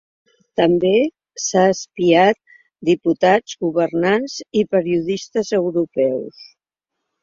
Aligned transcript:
També 0.61 0.93
s'ha 1.43 1.65
espiat 1.73 2.41
diputats, 2.91 3.57
governants 3.69 4.41
i 4.63 4.67
periodistes 4.75 5.57
europeus. 5.63 6.47